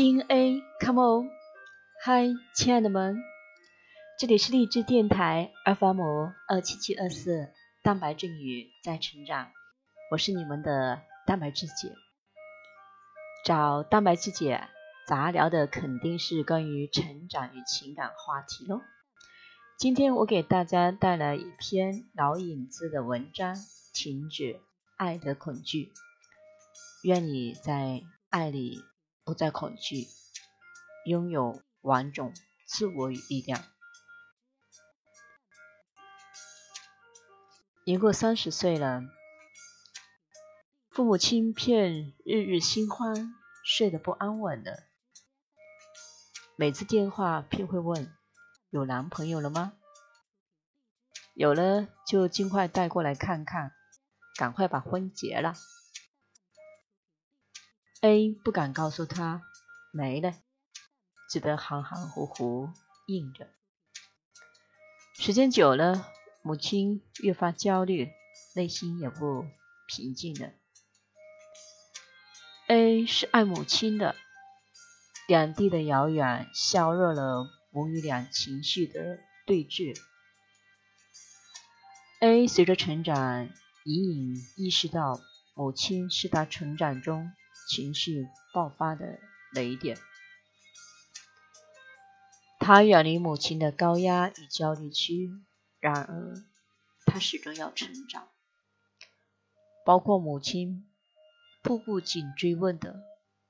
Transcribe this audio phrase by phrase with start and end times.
[0.00, 1.30] DNA，Come on，
[2.02, 3.18] 嗨，亲爱的们，
[4.18, 6.00] 这里是励志电台 FM
[6.48, 7.52] 二七七二四，
[7.82, 9.50] 蛋白质与在成长，
[10.10, 11.92] 我是你们的蛋白质姐。
[13.44, 14.66] 找蛋白质姐，
[15.06, 18.80] 杂聊的肯定是关于成长与情感话题喽。
[19.76, 23.54] 今天我给大家带来一篇老影子的文章，
[23.92, 24.62] 停止
[24.96, 25.92] 爱的恐惧。
[27.02, 28.82] 愿你在爱里
[29.30, 30.08] 不再恐惧，
[31.04, 32.34] 拥有完整
[32.66, 33.62] 自我与力量。
[37.84, 39.02] 年过三十岁了，
[40.90, 43.32] 父母亲片日日新欢，
[43.64, 44.82] 睡得不安稳的。
[46.56, 48.12] 每次电话片会问。
[48.70, 49.74] 有男朋友了吗？
[51.34, 53.70] 有了就尽快带过来看看，
[54.36, 55.54] 赶快把婚结了。
[58.02, 59.42] A 不敢告诉他
[59.92, 60.34] 没了，
[61.28, 62.70] 只得含含糊糊
[63.06, 63.48] 应着。
[65.18, 66.06] 时间久了，
[66.40, 68.10] 母亲越发焦虑，
[68.54, 69.44] 内心也不
[69.86, 70.52] 平静了。
[72.68, 74.16] A 是爱母亲的，
[75.28, 77.50] 两地的遥远削弱了。
[77.72, 79.96] 母女俩情绪的对峙。
[82.20, 83.48] A 随着成长，
[83.84, 85.20] 隐隐意识到
[85.54, 87.30] 母亲是他成长中
[87.70, 89.20] 情绪爆发的
[89.52, 89.96] 雷点。
[92.58, 95.30] 他远离母亲的高压与焦虑区，
[95.78, 96.42] 然而
[97.06, 98.28] 他始终要成长，
[99.86, 100.90] 包括母亲
[101.62, 103.04] 步步紧追问的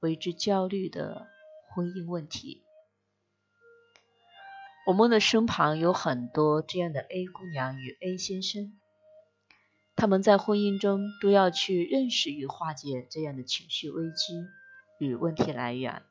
[0.00, 1.26] 为之焦虑的
[1.74, 2.64] 婚姻问题。
[4.86, 8.80] 我们的身旁有很多这样的 A 姑娘与 A 先生，
[9.96, 14.44] 他们在婚姻中都要去认识与化解这样的情绪危机
[14.98, 16.02] 与问题来源，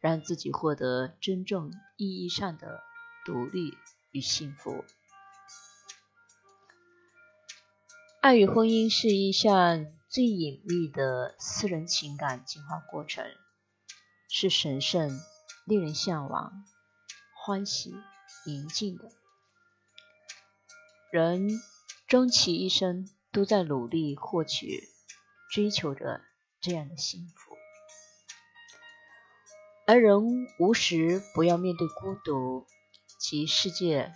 [0.00, 2.80] 让自己获得真正意义上的
[3.26, 3.74] 独立
[4.10, 4.84] 与幸福。
[8.22, 13.26] 爱与婚姻是一项最隐秘的私人情感进化过程，
[14.30, 15.20] 是神圣、
[15.66, 16.64] 令人向往。
[17.36, 17.94] 欢喜、
[18.46, 19.10] 宁静的
[21.10, 21.50] 人，
[22.06, 24.88] 终其一生都在努力获取、
[25.50, 26.20] 追求着
[26.60, 27.56] 这样的幸福。
[29.86, 32.66] 而人无时不要面对孤独
[33.18, 34.12] 及世界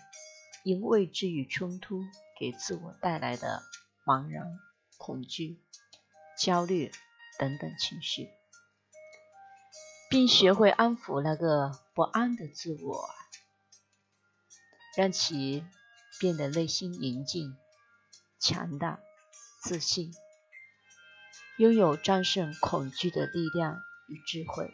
[0.65, 2.03] 因未知与冲突
[2.39, 3.63] 给自我带来的
[4.07, 4.59] 茫然、
[4.97, 5.61] 恐惧、
[6.39, 6.91] 焦虑
[7.39, 8.29] 等等情绪，
[10.09, 13.09] 并学会安抚那个不安的自我。
[14.97, 15.65] 让其
[16.19, 17.57] 变得内心宁静、
[18.41, 19.01] 强大、
[19.61, 20.13] 自信，
[21.59, 24.73] 拥有战胜恐惧的力量与智慧，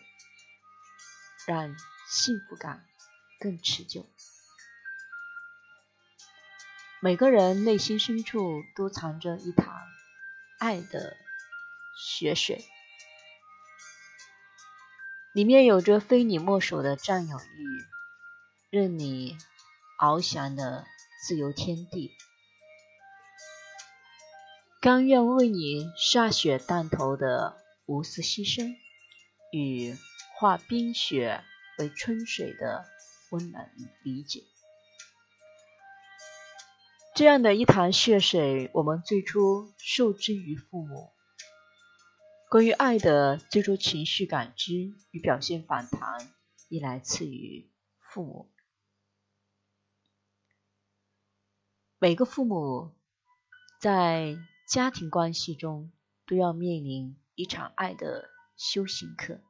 [1.47, 1.75] 让
[2.08, 2.84] 幸福感
[3.41, 4.06] 更持久。
[7.00, 9.75] 每个人内心深处都藏着一塘
[10.58, 11.16] 爱的
[11.96, 12.64] 血水，
[15.32, 17.84] 里面有着非你莫属的占有欲，
[18.70, 19.36] 任你。
[19.96, 20.84] 翱翔的
[21.22, 22.10] 自由天地，
[24.84, 27.56] 甘愿为你歃血弹头的
[27.87, 28.77] 无私牺牲，
[29.50, 29.97] 与
[30.37, 31.43] 化冰雪
[31.78, 32.84] 为春水的
[33.31, 34.43] 温暖理解。
[37.15, 41.09] 这样的一潭血水，我们最初受之于父母。
[42.50, 46.31] 关于爱的最初情绪感知与表现反弹，
[46.69, 48.53] 亦来自于父母。
[51.99, 52.93] 每个父母
[53.81, 55.92] 在家庭关系中
[56.26, 59.41] 都要面临一场爱的修行课，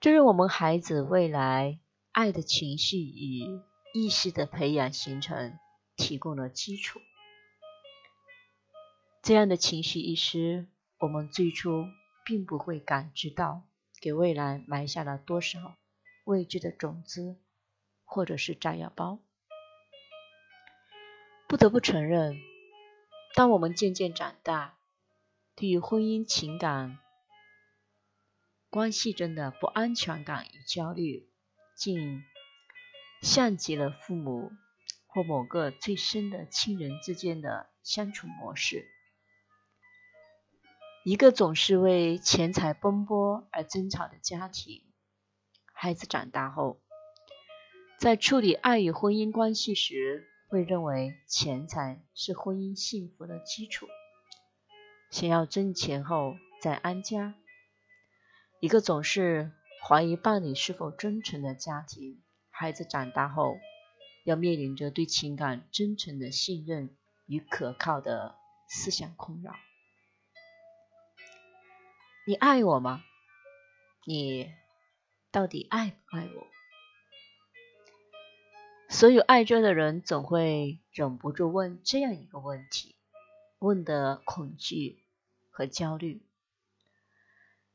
[0.00, 1.78] 这为我们孩子未来
[2.12, 3.60] 爱的情绪与
[3.92, 5.58] 意识的培养形成
[5.94, 7.00] 提供了基础。
[9.22, 10.66] 这样的情绪意识，
[10.98, 11.84] 我们最初
[12.24, 13.64] 并不会感知到，
[14.00, 15.76] 给未来埋下了多少
[16.24, 17.36] 未知的种子，
[18.04, 19.18] 或者是炸药包。
[21.46, 22.40] 不得不承认，
[23.34, 24.76] 当我们渐渐长大，
[25.56, 26.98] 对于婚姻情感
[28.68, 31.30] 关系中的不安全感与焦虑，
[31.74, 32.22] 竟
[33.22, 34.52] 像极了父母
[35.06, 38.86] 或某个最深的亲人之间的相处模式。
[41.04, 44.82] 一个总是为钱财奔波而争吵的家庭，
[45.72, 46.82] 孩子长大后，
[47.98, 53.88] 在处理爱与婚姻关系时，会认为钱财是婚姻幸福的基础，
[55.10, 57.32] 想要挣钱后再安家，
[58.60, 59.50] 一个总是
[59.82, 63.56] 怀疑伴侣是否真诚的家庭，孩子长大后
[64.24, 66.94] 要面临着对情感真诚的信任
[67.24, 68.34] 与可靠的
[68.68, 69.54] 思想困扰。
[72.26, 73.02] 你爱我吗？
[74.04, 74.52] 你
[75.30, 76.51] 到底爱不爱我？
[78.92, 82.94] 所有爱着的人总会忍不住问这样一个问题，
[83.58, 85.02] 问的恐惧
[85.50, 86.22] 和焦虑，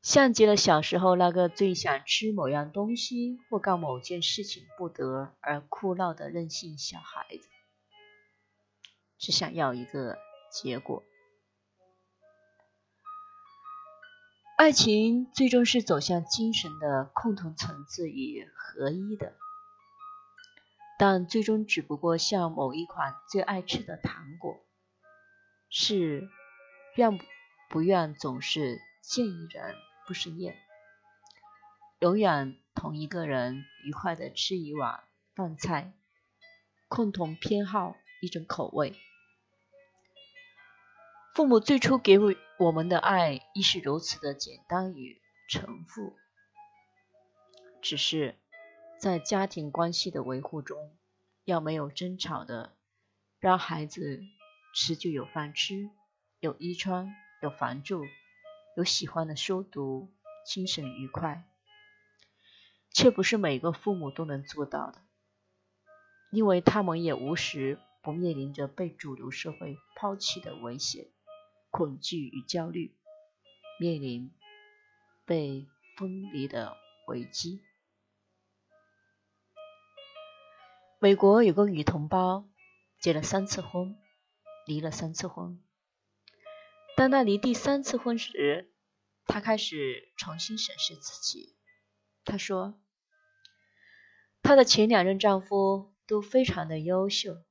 [0.00, 7.48] 像极了小时候那个最想吃某样东西或干某件事情不得而哭闹的任性小孩子，
[9.18, 10.18] 只想要一个
[10.52, 11.02] 结果。
[14.56, 19.34] 爱情最终是走向精神的共同层次与合一的。
[20.98, 24.58] 但最终只不过像某一款最爱吃的糖果，
[25.70, 26.28] 是
[26.96, 27.20] 愿
[27.70, 29.76] 不愿总是见一人
[30.08, 30.58] 不是厌，
[32.00, 35.04] 永远同一个人愉快的吃一碗
[35.36, 35.92] 饭菜，
[36.88, 38.92] 共同偏好一种口味。
[41.32, 46.16] 父母最初给我我们的爱亦是如此的简单与沉复，
[47.80, 48.34] 只是。
[48.98, 50.96] 在家庭关系的维护中，
[51.44, 52.76] 要没有争吵的，
[53.38, 54.20] 让孩子
[54.74, 55.90] 吃就有饭吃，
[56.40, 58.04] 有衣穿，有房住，
[58.76, 60.12] 有喜欢的书读，
[60.44, 61.44] 精神愉快，
[62.92, 65.00] 却不是每个父母都能做到的，
[66.32, 71.06] 因为他们也无时不面临着被主流社会抛弃的危险、
[71.70, 72.96] 恐惧与焦虑，
[73.78, 74.32] 面临
[75.24, 77.62] 被分离的危机。
[81.00, 82.48] 美国有个女同胞
[82.98, 83.96] 结了三次婚，
[84.66, 85.62] 离了三次婚。
[86.96, 88.72] 当她离第三次婚时，
[89.24, 91.56] 她开始重新审视自己。
[92.24, 92.80] 她说
[94.42, 97.44] ：“她的前两任丈夫都非常的优秀，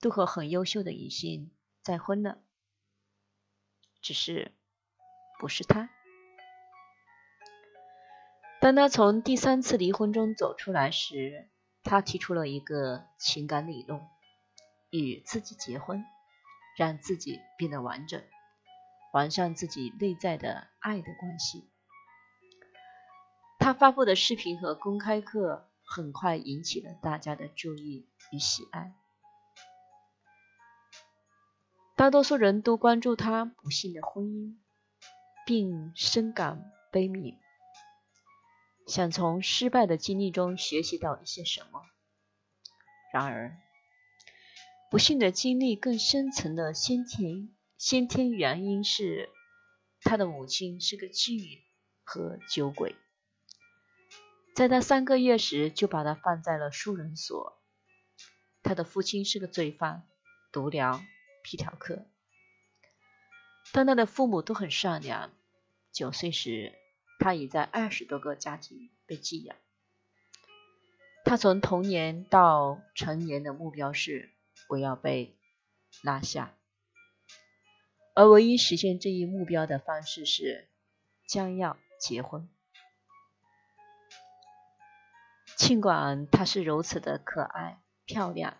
[0.00, 1.50] 都和很优秀的异性
[1.82, 2.40] 再婚了，
[4.00, 4.52] 只是
[5.40, 5.90] 不是她。”
[8.62, 11.48] 当她从第三次离婚中走出来时，
[11.84, 14.00] 他提出了一个情感理论：
[14.90, 16.04] 与自己结婚，
[16.76, 18.22] 让自己变得完整，
[19.12, 21.68] 完善自己内在的爱的关系。
[23.58, 28.94] 他发布的视频和公开课很快引起了大家的注意与喜爱。
[31.94, 34.56] 大多数人都关注他不幸的婚姻，
[35.46, 37.41] 并深感悲悯。
[38.86, 41.82] 想从失败的经历中学习到一些什么？
[43.12, 43.56] 然而，
[44.90, 49.30] 不幸的经历更深层的先天先天原因是，
[50.00, 51.62] 他的母亲是个妓女
[52.04, 52.96] 和酒鬼，
[54.54, 57.62] 在他三个月时就把他放在了书人所。
[58.62, 60.06] 他的父亲是个罪犯、
[60.52, 61.02] 毒疗、
[61.42, 62.06] 皮条客，
[63.72, 65.32] 但他的父母都很善良。
[65.92, 66.81] 九岁时。
[67.22, 69.56] 他已在二十多个家庭被寄养。
[71.24, 74.32] 他从童年到成年的目标是
[74.66, 75.36] 不要被
[76.02, 76.58] 拉下，
[78.14, 80.68] 而唯一实现这一目标的方式是
[81.28, 82.48] 将要结婚。
[85.56, 88.56] 尽管他是如此的可爱漂亮，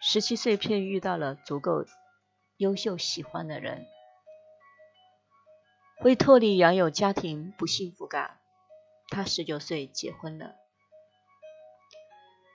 [0.00, 1.84] 十七岁便遇到了足够
[2.56, 3.86] 优秀喜欢的人。
[6.02, 8.40] 为脱离原有家庭不幸福感，
[9.08, 10.54] 她十九岁结婚了。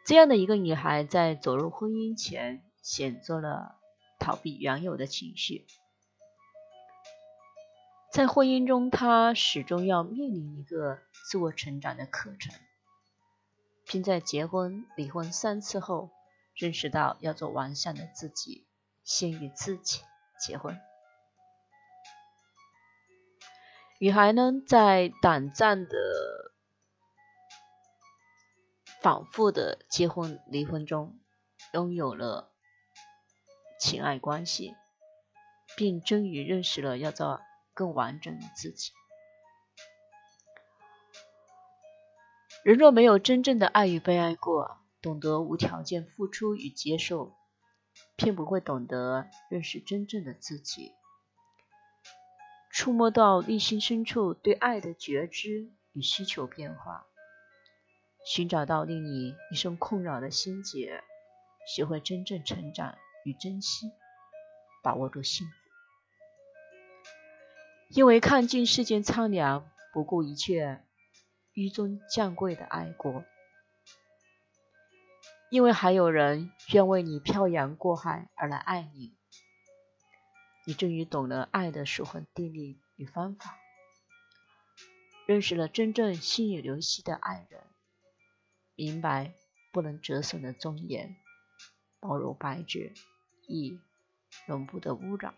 [0.04, 3.76] 这样的一个女孩，在走入婚姻前，选择了
[4.18, 5.68] 逃避原有的情绪。
[8.12, 10.98] 在婚姻中，她始终要面临一个
[11.30, 12.52] 自我成长的课程，
[13.86, 16.10] 并在结婚、离婚三次后，
[16.56, 18.66] 认识到要做完善的自己，
[19.04, 20.02] 先与自己
[20.40, 20.80] 结婚。
[23.98, 25.98] 女孩呢，在短暂的、
[29.02, 31.18] 反复的结婚、离婚中，
[31.74, 32.52] 拥有了
[33.80, 34.76] 情爱关系，
[35.78, 37.40] 并终于认识了要做
[37.74, 38.92] 更完整的自己。
[42.66, 47.34] 人若没有真正的爱与被爱过，懂得无条件付出与接受，
[48.18, 50.92] 便不会懂得认识真正的自己。
[52.76, 57.06] 触摸到内心深处对爱的觉知与需求变化，
[58.26, 61.02] 寻找到令你一生困扰的心结，
[61.74, 63.94] 学会真正成长与珍惜，
[64.84, 65.54] 把握住幸福。
[67.92, 70.84] 因为看尽世间苍凉，不顾一切，
[71.54, 73.24] 纡尊降贵的爱过。
[75.50, 79.15] 因为还有人愿为你漂洋过海而来爱你，
[80.66, 83.58] 以至于懂了爱的守恒定律与方法，
[85.26, 87.62] 认识了真正心有灵犀的爱人，
[88.76, 89.34] 明白
[89.72, 91.16] 不能折损的尊严，
[92.00, 92.94] 薄如白纸，
[93.48, 93.80] 亦
[94.48, 95.36] 容不得污染。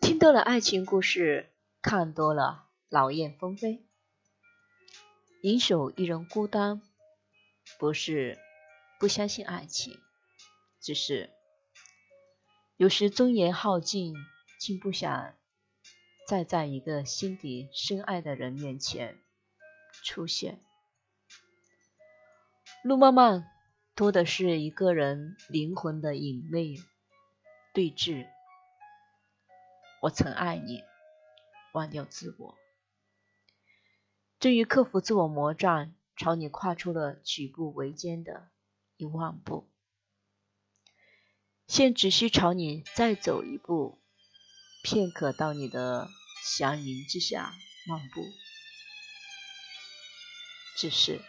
[0.00, 1.50] 听多了爱情故事，
[1.80, 3.86] 看多了劳燕分飞。
[5.40, 6.82] 隐守一人孤单，
[7.78, 8.38] 不是
[9.00, 9.98] 不相信爱情，
[10.80, 11.30] 只是
[12.82, 14.12] 有时尊严耗尽，
[14.58, 15.34] 竟不想
[16.26, 19.20] 再在一个心底深爱的人面前
[20.02, 20.58] 出现。
[22.82, 23.48] 路漫漫，
[23.94, 26.82] 多的是一个人灵魂的隐秘
[27.72, 28.26] 对峙。
[30.00, 30.82] 我曾爱你，
[31.74, 32.58] 忘掉自我。
[34.40, 38.48] 终于克服自我魔障，朝你跨出了举步维艰的
[38.96, 39.71] 一万步。
[41.72, 43.98] 现只需朝你再走一步，
[44.82, 46.06] 片刻到你的
[46.44, 47.50] 祥云之下
[47.88, 48.20] 漫步。
[50.76, 51.22] 只是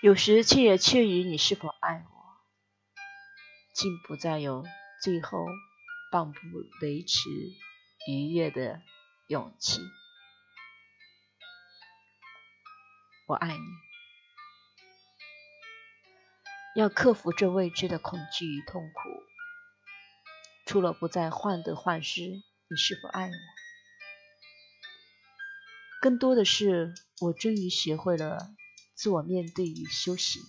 [0.00, 2.96] 有时却也怯于你是否爱我，
[3.74, 4.64] 竟不再有
[5.02, 5.44] 最后
[6.10, 6.38] 半步
[6.80, 7.28] 维持
[8.08, 8.80] 愉悦的
[9.26, 9.82] 勇气。
[13.26, 13.58] 我爱你，
[16.78, 19.00] 要克服这未知的恐惧与痛苦。
[20.64, 22.22] 除了不再患得患失，
[22.68, 23.32] 你是否爱我？
[26.00, 28.54] 更多的是，我终于学会了
[28.94, 30.40] 自我面对与修行，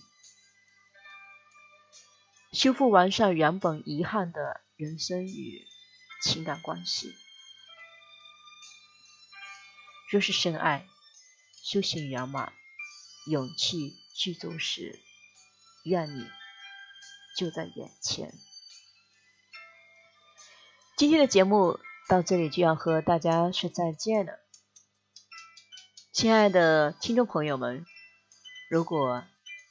[2.52, 5.66] 修复完善原本遗憾的人生与
[6.22, 7.12] 情感关系。
[10.08, 10.86] 若是深爱，
[11.64, 12.52] 修行圆满。
[13.26, 15.00] 勇气具足时，
[15.84, 16.26] 愿你
[17.36, 18.32] 就在眼前。
[20.96, 24.38] 今天的节目到这里就要和大家说再见了，
[26.12, 27.86] 亲爱的听众朋友们，
[28.68, 29.24] 如果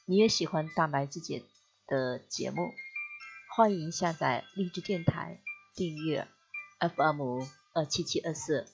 [0.05, 1.43] 你也喜欢大白姐姐
[1.85, 2.73] 的节目，
[3.55, 5.39] 欢迎下载励志电台
[5.75, 6.27] 订阅
[6.79, 8.67] FM 二七七二四，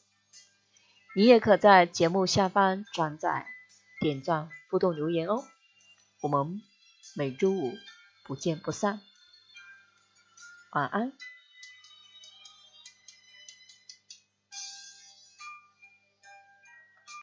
[1.16, 3.48] 你也可在节目下方转载。
[4.02, 5.46] 点赞、互动、留言哦！
[6.22, 6.62] 我们
[7.14, 7.78] 每周五
[8.24, 9.02] 不见不散。
[10.72, 11.14] 晚安。